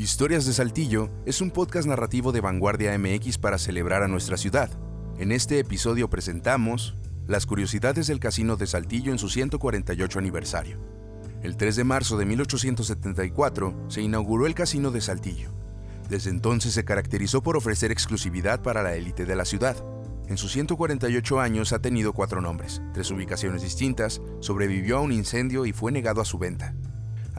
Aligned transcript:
Historias 0.00 0.46
de 0.46 0.54
Saltillo 0.54 1.10
es 1.26 1.42
un 1.42 1.50
podcast 1.50 1.86
narrativo 1.86 2.32
de 2.32 2.40
Vanguardia 2.40 2.98
MX 2.98 3.36
para 3.36 3.58
celebrar 3.58 4.02
a 4.02 4.08
nuestra 4.08 4.38
ciudad. 4.38 4.70
En 5.18 5.30
este 5.30 5.58
episodio 5.58 6.08
presentamos 6.08 6.96
las 7.26 7.44
curiosidades 7.44 8.06
del 8.06 8.18
Casino 8.18 8.56
de 8.56 8.66
Saltillo 8.66 9.12
en 9.12 9.18
su 9.18 9.28
148 9.28 10.18
aniversario. 10.18 10.78
El 11.42 11.58
3 11.58 11.76
de 11.76 11.84
marzo 11.84 12.16
de 12.16 12.24
1874 12.24 13.88
se 13.88 14.00
inauguró 14.00 14.46
el 14.46 14.54
Casino 14.54 14.90
de 14.90 15.02
Saltillo. 15.02 15.50
Desde 16.08 16.30
entonces 16.30 16.72
se 16.72 16.86
caracterizó 16.86 17.42
por 17.42 17.58
ofrecer 17.58 17.92
exclusividad 17.92 18.62
para 18.62 18.82
la 18.82 18.94
élite 18.94 19.26
de 19.26 19.36
la 19.36 19.44
ciudad. 19.44 19.76
En 20.28 20.38
sus 20.38 20.52
148 20.52 21.40
años 21.40 21.74
ha 21.74 21.82
tenido 21.82 22.14
cuatro 22.14 22.40
nombres, 22.40 22.80
tres 22.94 23.10
ubicaciones 23.10 23.60
distintas, 23.60 24.22
sobrevivió 24.40 24.96
a 24.96 25.02
un 25.02 25.12
incendio 25.12 25.66
y 25.66 25.74
fue 25.74 25.92
negado 25.92 26.22
a 26.22 26.24
su 26.24 26.38
venta. 26.38 26.74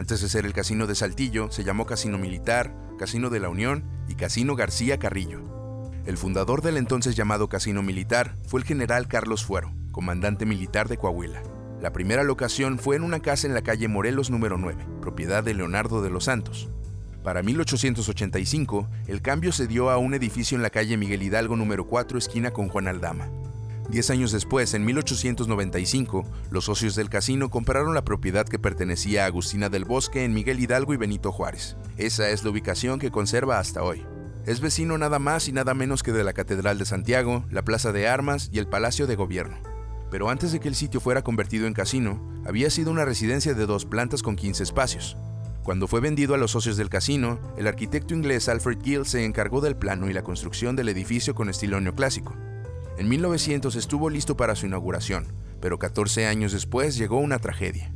Antes 0.00 0.22
de 0.22 0.30
ser 0.30 0.46
el 0.46 0.54
Casino 0.54 0.86
de 0.86 0.94
Saltillo, 0.94 1.50
se 1.50 1.62
llamó 1.62 1.84
Casino 1.84 2.16
Militar, 2.16 2.74
Casino 2.98 3.28
de 3.28 3.38
la 3.38 3.50
Unión 3.50 3.84
y 4.08 4.14
Casino 4.14 4.56
García 4.56 4.98
Carrillo. 4.98 5.42
El 6.06 6.16
fundador 6.16 6.62
del 6.62 6.78
entonces 6.78 7.16
llamado 7.16 7.50
Casino 7.50 7.82
Militar 7.82 8.34
fue 8.48 8.60
el 8.60 8.66
general 8.66 9.08
Carlos 9.08 9.44
Fuero, 9.44 9.74
comandante 9.92 10.46
militar 10.46 10.88
de 10.88 10.96
Coahuila. 10.96 11.42
La 11.82 11.92
primera 11.92 12.24
locación 12.24 12.78
fue 12.78 12.96
en 12.96 13.02
una 13.02 13.20
casa 13.20 13.46
en 13.46 13.52
la 13.52 13.60
calle 13.60 13.88
Morelos 13.88 14.30
número 14.30 14.56
9, 14.56 14.86
propiedad 15.02 15.44
de 15.44 15.52
Leonardo 15.52 16.00
de 16.00 16.08
los 16.08 16.24
Santos. 16.24 16.70
Para 17.22 17.42
1885, 17.42 18.88
el 19.06 19.20
cambio 19.20 19.52
se 19.52 19.66
dio 19.66 19.90
a 19.90 19.98
un 19.98 20.14
edificio 20.14 20.56
en 20.56 20.62
la 20.62 20.70
calle 20.70 20.96
Miguel 20.96 21.22
Hidalgo 21.22 21.56
número 21.56 21.86
4, 21.86 22.16
esquina 22.16 22.52
con 22.52 22.70
Juan 22.70 22.88
Aldama. 22.88 23.28
Diez 23.90 24.08
años 24.10 24.30
después, 24.30 24.72
en 24.74 24.84
1895, 24.84 26.24
los 26.52 26.66
socios 26.66 26.94
del 26.94 27.10
casino 27.10 27.50
compraron 27.50 27.92
la 27.92 28.04
propiedad 28.04 28.46
que 28.46 28.60
pertenecía 28.60 29.24
a 29.24 29.26
Agustina 29.26 29.68
del 29.68 29.84
Bosque 29.84 30.24
en 30.24 30.32
Miguel 30.32 30.60
Hidalgo 30.60 30.94
y 30.94 30.96
Benito 30.96 31.32
Juárez. 31.32 31.76
Esa 31.96 32.30
es 32.30 32.44
la 32.44 32.50
ubicación 32.50 33.00
que 33.00 33.10
conserva 33.10 33.58
hasta 33.58 33.82
hoy. 33.82 34.06
Es 34.46 34.60
vecino 34.60 34.96
nada 34.96 35.18
más 35.18 35.48
y 35.48 35.52
nada 35.52 35.74
menos 35.74 36.04
que 36.04 36.12
de 36.12 36.22
la 36.22 36.32
Catedral 36.32 36.78
de 36.78 36.84
Santiago, 36.84 37.44
la 37.50 37.62
Plaza 37.62 37.90
de 37.90 38.06
Armas 38.06 38.48
y 38.52 38.60
el 38.60 38.68
Palacio 38.68 39.08
de 39.08 39.16
Gobierno. 39.16 39.58
Pero 40.08 40.30
antes 40.30 40.52
de 40.52 40.60
que 40.60 40.68
el 40.68 40.76
sitio 40.76 41.00
fuera 41.00 41.22
convertido 41.22 41.66
en 41.66 41.74
casino, 41.74 42.24
había 42.46 42.70
sido 42.70 42.92
una 42.92 43.04
residencia 43.04 43.54
de 43.54 43.66
dos 43.66 43.86
plantas 43.86 44.22
con 44.22 44.36
15 44.36 44.62
espacios. 44.62 45.16
Cuando 45.64 45.88
fue 45.88 46.00
vendido 46.00 46.36
a 46.36 46.38
los 46.38 46.52
socios 46.52 46.76
del 46.76 46.90
casino, 46.90 47.40
el 47.56 47.66
arquitecto 47.66 48.14
inglés 48.14 48.48
Alfred 48.48 48.78
Gill 48.84 49.04
se 49.04 49.24
encargó 49.24 49.60
del 49.60 49.76
plano 49.76 50.08
y 50.08 50.12
la 50.12 50.22
construcción 50.22 50.76
del 50.76 50.90
edificio 50.90 51.34
con 51.34 51.48
estilo 51.48 51.80
neoclásico. 51.80 52.36
En 52.98 53.08
1900 53.08 53.76
estuvo 53.76 54.10
listo 54.10 54.36
para 54.36 54.54
su 54.54 54.66
inauguración, 54.66 55.26
pero 55.60 55.78
14 55.78 56.26
años 56.26 56.52
después 56.52 56.96
llegó 56.96 57.18
una 57.18 57.38
tragedia. 57.38 57.92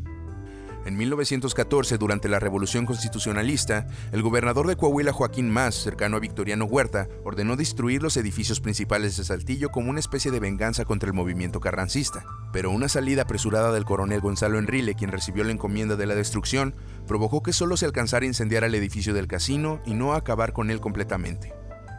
En 0.86 0.98
1914, 0.98 1.96
durante 1.96 2.28
la 2.28 2.38
Revolución 2.38 2.84
Constitucionalista, 2.84 3.86
el 4.12 4.20
gobernador 4.20 4.66
de 4.66 4.76
Coahuila 4.76 5.14
Joaquín 5.14 5.50
Mas, 5.50 5.76
cercano 5.76 6.18
a 6.18 6.20
Victoriano 6.20 6.66
Huerta, 6.66 7.08
ordenó 7.24 7.56
destruir 7.56 8.02
los 8.02 8.18
edificios 8.18 8.60
principales 8.60 9.16
de 9.16 9.24
Saltillo 9.24 9.70
como 9.70 9.88
una 9.88 10.00
especie 10.00 10.30
de 10.30 10.40
venganza 10.40 10.84
contra 10.84 11.06
el 11.06 11.14
movimiento 11.14 11.58
carrancista. 11.58 12.26
Pero 12.52 12.70
una 12.70 12.90
salida 12.90 13.22
apresurada 13.22 13.72
del 13.72 13.86
coronel 13.86 14.20
Gonzalo 14.20 14.58
Enrile, 14.58 14.94
quien 14.94 15.10
recibió 15.10 15.42
la 15.42 15.52
encomienda 15.52 15.96
de 15.96 16.04
la 16.04 16.14
destrucción, 16.14 16.74
provocó 17.06 17.42
que 17.42 17.54
solo 17.54 17.78
se 17.78 17.86
alcanzara 17.86 18.24
a 18.24 18.28
incendiar 18.28 18.62
el 18.62 18.74
edificio 18.74 19.14
del 19.14 19.26
casino 19.26 19.80
y 19.86 19.94
no 19.94 20.12
acabar 20.12 20.52
con 20.52 20.70
él 20.70 20.80
completamente. 20.80 21.54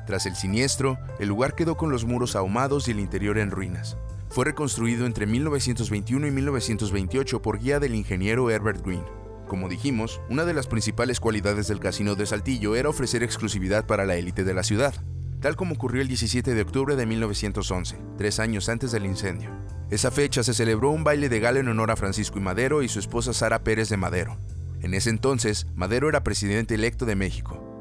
Tras 0.05 0.25
el 0.25 0.35
siniestro, 0.35 0.97
el 1.19 1.29
lugar 1.29 1.55
quedó 1.55 1.77
con 1.77 1.91
los 1.91 2.05
muros 2.05 2.35
ahumados 2.35 2.87
y 2.87 2.91
el 2.91 2.99
interior 2.99 3.37
en 3.37 3.51
ruinas. 3.51 3.97
Fue 4.29 4.45
reconstruido 4.45 5.05
entre 5.05 5.25
1921 5.25 6.27
y 6.27 6.31
1928 6.31 7.41
por 7.41 7.59
guía 7.59 7.79
del 7.79 7.95
ingeniero 7.95 8.49
Herbert 8.49 8.85
Green. 8.85 9.03
Como 9.47 9.69
dijimos, 9.69 10.21
una 10.29 10.45
de 10.45 10.53
las 10.53 10.67
principales 10.67 11.19
cualidades 11.19 11.67
del 11.67 11.79
casino 11.79 12.15
de 12.15 12.25
Saltillo 12.25 12.75
era 12.75 12.89
ofrecer 12.89 13.23
exclusividad 13.23 13.85
para 13.85 14.05
la 14.05 14.15
élite 14.15 14.43
de 14.43 14.53
la 14.53 14.63
ciudad, 14.63 14.93
tal 15.39 15.55
como 15.55 15.75
ocurrió 15.75 16.01
el 16.01 16.07
17 16.07 16.53
de 16.53 16.61
octubre 16.61 16.95
de 16.95 17.05
1911, 17.05 17.97
tres 18.17 18.39
años 18.39 18.67
antes 18.69 18.91
del 18.91 19.05
incendio. 19.05 19.51
Esa 19.91 20.09
fecha 20.09 20.43
se 20.43 20.55
celebró 20.55 20.89
un 20.89 21.03
baile 21.03 21.29
de 21.29 21.39
gala 21.39 21.59
en 21.59 21.67
honor 21.67 21.91
a 21.91 21.95
Francisco 21.95 22.39
y 22.39 22.41
Madero 22.41 22.81
y 22.81 22.89
su 22.89 22.99
esposa 22.99 23.33
Sara 23.33 23.63
Pérez 23.63 23.89
de 23.89 23.97
Madero. 23.97 24.38
En 24.81 24.95
ese 24.95 25.11
entonces, 25.11 25.67
Madero 25.75 26.09
era 26.09 26.23
presidente 26.23 26.73
electo 26.73 27.05
de 27.05 27.15
México. 27.15 27.75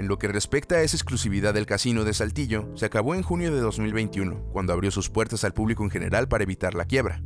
En 0.00 0.08
lo 0.08 0.18
que 0.18 0.28
respecta 0.28 0.76
a 0.76 0.80
esa 0.80 0.96
exclusividad 0.96 1.52
del 1.52 1.66
casino 1.66 2.04
de 2.04 2.14
Saltillo, 2.14 2.74
se 2.74 2.86
acabó 2.86 3.14
en 3.14 3.22
junio 3.22 3.54
de 3.54 3.60
2021, 3.60 4.44
cuando 4.50 4.72
abrió 4.72 4.90
sus 4.90 5.10
puertas 5.10 5.44
al 5.44 5.52
público 5.52 5.84
en 5.84 5.90
general 5.90 6.26
para 6.26 6.42
evitar 6.42 6.72
la 6.72 6.86
quiebra. 6.86 7.22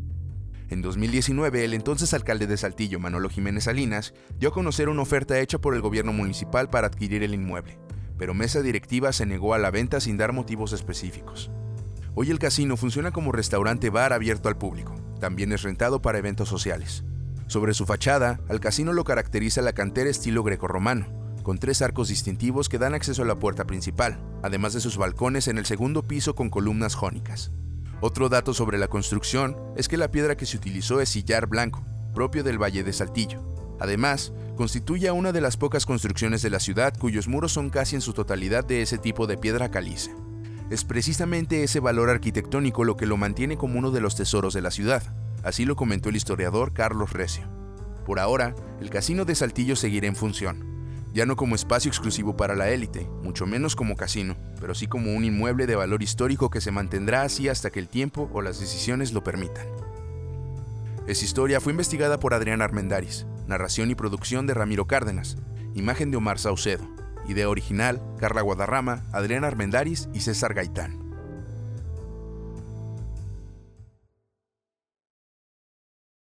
En 0.71 0.83
2019, 0.83 1.65
el 1.65 1.73
entonces 1.73 2.13
alcalde 2.15 2.49
de 2.49 2.57
Saltillo, 2.57 2.99
Manolo 2.99 3.29
Jiménez 3.29 3.63
Salinas, 3.63 4.13
dio 4.41 4.49
a 4.49 4.53
conocer 4.53 4.89
una 4.89 5.03
oferta 5.03 5.39
hecha 5.39 5.61
por 5.61 5.77
el 5.77 5.83
gobierno 5.83 6.13
municipal 6.13 6.69
para 6.69 6.89
adquirir 6.89 7.23
el 7.23 7.34
inmueble, 7.34 7.79
pero 8.19 8.34
mesa 8.34 8.61
directiva 8.61 9.13
se 9.13 9.25
negó 9.25 9.55
a 9.55 9.59
la 9.59 9.71
venta 9.71 10.01
sin 10.01 10.17
dar 10.17 10.33
motivos 10.33 10.73
específicos. 10.73 11.53
Hoy 12.17 12.33
el 12.33 12.41
casino 12.41 12.77
funciona 12.77 13.13
como 13.13 13.31
restaurante 13.31 13.89
bar 13.89 14.13
abierto 14.13 14.49
al 14.49 14.59
público, 14.59 14.97
también 15.21 15.53
es 15.53 15.63
rentado 15.63 16.03
para 16.03 16.19
eventos 16.19 16.49
sociales. 16.49 17.05
Sobre 17.47 17.73
su 17.73 17.87
fachada, 17.87 18.41
al 18.49 18.59
casino 18.59 18.93
lo 18.93 19.05
caracteriza 19.05 19.63
la 19.63 19.75
cantera 19.75 20.11
estilo 20.11 20.43
grecorromano, 20.43 21.24
con 21.44 21.59
tres 21.59 21.82
arcos 21.82 22.09
distintivos 22.09 22.69
que 22.69 22.78
dan 22.78 22.94
acceso 22.94 23.22
a 23.22 23.27
la 23.27 23.38
puerta 23.38 23.66
principal, 23.66 24.19
además 24.43 24.72
de 24.72 24.81
sus 24.81 24.97
balcones 24.97 25.47
en 25.47 25.59
el 25.59 25.66
segundo 25.66 26.03
piso 26.03 26.34
con 26.34 26.50
columnas 26.50 26.97
jónicas. 26.97 27.53
Otro 28.00 28.28
dato 28.28 28.53
sobre 28.53 28.78
la 28.78 28.88
construcción 28.88 29.56
es 29.77 29.87
que 29.87 29.97
la 29.97 30.10
piedra 30.10 30.37
que 30.37 30.47
se 30.47 30.56
utilizó 30.56 31.00
es 31.00 31.10
sillar 31.10 31.47
blanco, 31.47 31.87
propio 32.15 32.43
del 32.43 32.60
Valle 32.60 32.83
de 32.83 32.93
Saltillo. 32.93 33.44
Además, 33.78 34.33
constituye 34.56 35.10
una 35.10 35.33
de 35.33 35.41
las 35.41 35.56
pocas 35.56 35.87
construcciones 35.87 36.43
de 36.43 36.50
la 36.50 36.60
ciudad 36.60 36.94
cuyos 36.99 37.28
muros 37.28 37.53
son 37.53 37.71
casi 37.71 37.94
en 37.94 38.00
su 38.00 38.12
totalidad 38.15 38.65
de 38.65 38.83
ese 38.83 38.99
tipo 38.99 39.27
de 39.27 39.37
piedra 39.37 39.71
caliza. 39.71 40.10
Es 40.71 40.84
precisamente 40.84 41.62
ese 41.62 41.78
valor 41.78 42.09
arquitectónico 42.09 42.84
lo 42.84 42.97
que 42.97 43.06
lo 43.06 43.19
mantiene 43.19 43.59
como 43.59 43.78
uno 43.78 43.91
de 43.91 44.00
los 44.00 44.16
tesoros 44.16 44.54
de 44.54 44.62
la 44.62 44.71
ciudad, 44.71 45.15
así 45.43 45.66
lo 45.66 45.77
comentó 45.77 46.09
el 46.09 46.16
historiador 46.16 46.72
Carlos 46.72 47.12
Recio. 47.12 47.47
Por 48.06 48.19
ahora, 48.19 48.54
el 48.81 48.88
casino 48.91 49.25
de 49.25 49.34
Saltillo 49.34 49.77
seguirá 49.77 50.06
en 50.06 50.16
función, 50.16 50.74
ya 51.15 51.27
no 51.27 51.37
como 51.37 51.55
espacio 51.55 51.89
exclusivo 51.89 52.37
para 52.37 52.57
la 52.57 52.71
élite, 52.71 53.09
mucho 53.23 53.47
menos 53.47 53.77
como 53.77 53.95
casino, 53.95 54.37
pero 54.61 54.75
sí 54.75 54.89
como 54.89 55.15
un 55.15 55.25
inmueble 55.25 55.67
de 55.67 55.77
valor 55.77 56.03
histórico 56.03 56.51
que 56.51 56.61
se 56.61 56.73
mantendrá 56.73 57.23
así 57.23 57.49
hasta 57.49 57.71
que 57.71 57.79
el 57.79 57.89
tiempo 57.89 58.29
o 58.33 58.43
las 58.43 58.59
decisiones 58.59 59.13
lo 59.13 59.23
permitan. 59.23 59.65
Esa 61.07 61.25
historia 61.25 61.61
fue 61.61 61.73
investigada 61.73 62.19
por 62.19 62.35
Adrián 62.35 62.63
Armendaris, 62.63 63.27
narración 63.47 63.93
y 63.93 63.95
producción 63.95 64.49
de 64.49 64.55
Ramiro 64.55 64.87
Cárdenas, 64.89 65.37
imagen 65.75 66.11
de 66.11 66.17
Omar 66.17 66.41
Saucedo, 66.41 66.85
idea 67.29 67.49
original, 67.49 68.03
Carla 68.19 68.43
Guadarrama, 68.43 69.05
Adrián 69.13 69.45
Armendaris 69.45 70.09
y 70.15 70.21
César 70.21 70.53
Gaitán. 70.53 71.03